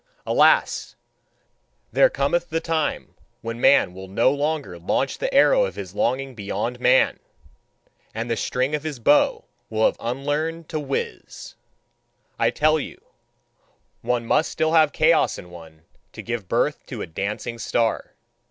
[0.25, 0.95] Alas!
[1.91, 6.33] there cometh the time when man will no longer launch the arrow of his longing
[6.33, 7.19] beyond man
[8.11, 11.53] and the string of his bow will have unlearned to whizz!
[12.39, 12.99] I tell you:
[14.01, 18.15] one must still have chaos in one, to give birth to a dancing star.